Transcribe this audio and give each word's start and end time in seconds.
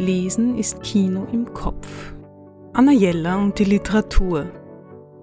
Lesen 0.00 0.56
ist 0.56 0.82
Kino 0.82 1.26
im 1.30 1.52
Kopf. 1.52 2.14
Anna 2.72 2.90
Jella 2.90 3.36
und 3.36 3.58
die 3.58 3.64
Literatur. 3.64 4.50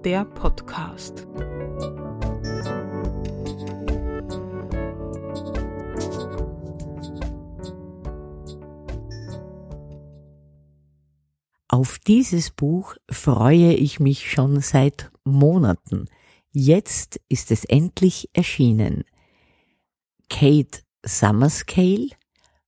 Der 0.03 0.23
Podcast. 0.23 1.25
Auf 11.67 11.97
dieses 11.97 12.51
Buch 12.51 12.97
freue 13.09 13.73
ich 13.73 13.99
mich 13.99 14.31
schon 14.31 14.61
seit 14.61 15.09
Monaten. 15.23 16.05
Jetzt 16.51 17.19
ist 17.29 17.49
es 17.49 17.65
endlich 17.65 18.29
erschienen. 18.33 19.05
Kate 20.29 20.81
Summerscale, 21.03 22.09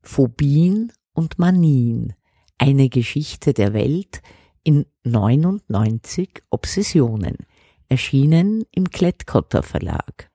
Phobien 0.02 0.92
und 1.20 1.38
Manien, 1.38 2.14
eine 2.58 2.88
Geschichte 2.88 3.54
der 3.54 3.74
Welt 3.74 4.22
in 4.64 4.86
99 5.04 6.44
Obsessionen, 6.50 7.36
erschienen 7.90 8.64
im 8.72 8.90
Klettkotter 8.90 9.62
Verlag. 9.62 10.32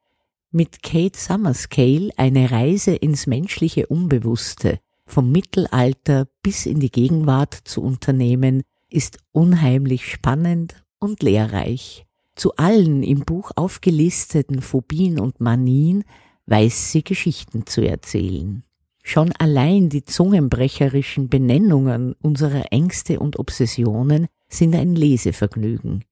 Mit 0.51 0.83
Kate 0.83 1.19
Summerscale 1.19 2.11
eine 2.19 2.51
Reise 2.51 2.95
ins 2.95 3.27
menschliche 3.27 3.87
Unbewusste, 3.87 4.79
vom 5.07 5.33
Mittelalter 5.33 6.29
bis 6.43 6.67
in 6.67 6.81
die 6.81 6.91
Gegenwart 6.91 7.55
zu 7.55 7.81
unternehmen, 7.81 8.63
ist 8.91 9.17
unheimlich 9.33 10.07
spannend 10.07 10.85
und 10.99 11.23
lehrreich. 11.23 12.05
Zu 12.37 12.57
allen 12.57 13.03
im 13.03 13.21
Buch 13.21 13.53
aufgelisteten 13.57 14.61
Phobien 14.61 15.19
und 15.19 15.41
Manien 15.41 16.05
weiß 16.45 16.93
sie 16.93 17.03
Geschichten 17.03 17.65
zu 17.65 17.81
erzählen. 17.81 18.65
Schon 19.07 19.33
allein 19.33 19.91
die 19.91 20.05
zungenbrecherischen 20.05 21.29
Benennungen 21.29 22.15
unserer 22.23 22.73
Ängste 22.73 23.21
und 23.21 23.39
Obsessionen 23.39 24.29
sind 24.49 24.75
ein 24.75 24.97
Lesevergnügen. 24.97 26.05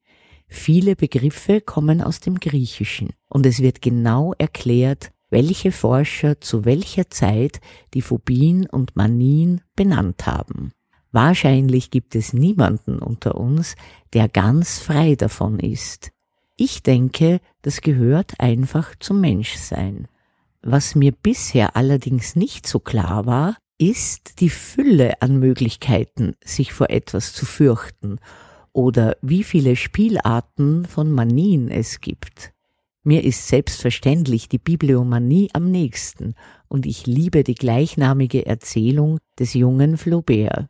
Viele 0.47 0.95
Begriffe 0.95 1.63
kommen 1.63 2.03
aus 2.03 2.21
dem 2.21 2.39
Griechischen 2.39 3.09
und 3.29 3.47
es 3.47 3.61
wird 3.61 3.81
genau 3.81 4.35
erklärt, 4.37 5.11
welche 5.31 5.73
Forscher 5.73 6.43
zu 6.43 6.67
welcher 6.67 7.09
Zeit 7.09 7.61
die 7.95 8.03
Phobien 8.03 8.67
und 8.67 8.95
Manien 8.95 9.63
benannt 9.75 10.27
haben. 10.27 10.73
Wahrscheinlich 11.13 11.91
gibt 11.91 12.15
es 12.15 12.35
niemanden 12.35 12.99
unter 12.99 13.37
uns, 13.37 13.75
der 14.13 14.29
ganz 14.29 14.79
frei 14.79 15.15
davon 15.15 15.59
ist. 15.59 16.13
Ich 16.59 16.83
denke, 16.83 17.41
das 17.63 17.81
gehört 17.81 18.39
einfach 18.39 18.95
zum 19.01 19.23
Menschsein. 19.23 20.09
Was 20.63 20.95
mir 20.95 21.11
bisher 21.11 21.77
allerdings 21.77 22.37
nicht 22.37 22.69
so 22.69 22.79
klar 22.79 23.27
war, 23.27 23.57
ist 23.79 24.41
die 24.41 24.51
Fülle 24.51 25.21
an 25.21 25.39
Möglichkeiten, 25.41 26.35
sich 26.45 26.73
vor 26.73 26.91
etwas 26.91 27.33
zu 27.33 27.47
fürchten 27.47 28.19
oder 28.73 29.17
wie 29.23 29.43
viele 29.43 29.75
Spielarten 29.75 30.85
von 30.87 31.11
Manien 31.11 31.69
es 31.69 32.01
gibt. 32.01 32.53
Mir 33.03 33.25
ist 33.25 33.49
selbstverständlich 33.49 34.49
die 34.49 34.59
Bibliomanie 34.59 35.51
am 35.53 35.69
nächsten 35.69 36.37
und 36.69 36.87
ich 36.87 37.09
liebe 37.09 37.43
die 37.43 37.57
gleichnamige 37.57 38.47
Erzählung 38.47 39.19
des 39.41 39.55
jungen 39.55 39.97
Flaubert. 39.97 40.69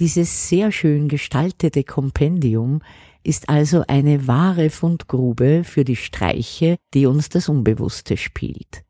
Dieses 0.00 0.48
sehr 0.48 0.72
schön 0.72 1.06
gestaltete 1.06 1.84
Kompendium 1.84 2.82
ist 3.22 3.48
also 3.48 3.84
eine 3.86 4.26
wahre 4.26 4.70
Fundgrube 4.70 5.62
für 5.62 5.84
die 5.84 5.94
Streiche, 5.94 6.78
die 6.94 7.06
uns 7.06 7.28
das 7.28 7.48
Unbewusste 7.48 8.16
spielt. 8.16 8.82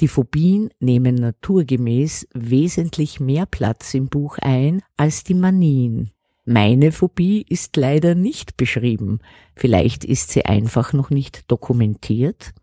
Die 0.00 0.08
Phobien 0.08 0.70
nehmen 0.78 1.16
naturgemäß 1.16 2.28
wesentlich 2.32 3.18
mehr 3.18 3.46
Platz 3.46 3.94
im 3.94 4.08
Buch 4.08 4.38
ein 4.40 4.82
als 4.96 5.24
die 5.24 5.34
Manien. 5.34 6.10
Meine 6.44 6.92
Phobie 6.92 7.44
ist 7.48 7.76
leider 7.76 8.14
nicht 8.14 8.56
beschrieben. 8.56 9.18
Vielleicht 9.56 10.04
ist 10.04 10.30
sie 10.30 10.44
einfach 10.44 10.92
noch 10.92 11.10
nicht 11.10 11.50
dokumentiert. 11.50 12.54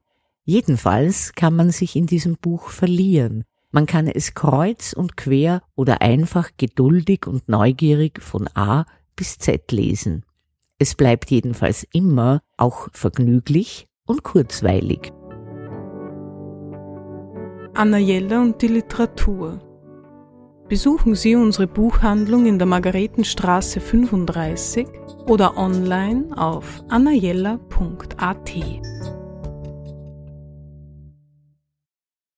Jedenfalls 0.46 1.34
kann 1.34 1.56
man 1.56 1.72
sich 1.72 1.96
in 1.96 2.08
diesem 2.08 2.38
Buch 2.38 2.70
verlieren. 2.70 3.44
Man 3.72 3.86
kann 3.86 4.08
es 4.08 4.34
kreuz 4.34 4.94
und 4.94 5.18
quer 5.18 5.62
oder 5.76 6.02
einfach 6.02 6.52
geduldig 6.58 7.28
und 7.28 7.50
neugierig 7.50 8.22
von 8.22 8.48
A 8.56 8.86
bis 9.16 9.38
Z 9.38 9.72
lesen. 9.72 10.24
Es 10.80 10.96
bleibt 10.96 11.30
jedenfalls 11.30 11.86
immer 11.92 12.42
auch 12.58 12.88
vergnüglich 12.94 13.88
und 14.06 14.24
kurzweilig. 14.24 15.12
Anna 17.78 17.98
Jella 17.98 18.42
und 18.42 18.62
die 18.62 18.70
Literatur. 18.70 19.60
Besuchen 20.70 21.14
Sie 21.14 21.36
unsere 21.36 21.68
Buchhandlung 21.68 22.46
in 22.46 22.58
der 22.58 22.68
Margaretenstraße 22.68 23.82
35 23.82 24.88
oder 25.28 25.58
online 25.58 26.26
auf 26.38 26.82
annajella.at. 26.88 28.56